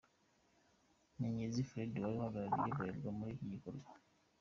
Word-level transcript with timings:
Nyagezi 1.17 1.67
Freddy 1.69 2.01
wari 2.01 2.15
uhagarariye 2.17 2.69
Bralirwa 2.75 3.09
muri 3.17 3.31
iki 3.33 3.45
gikorwa. 3.53 3.87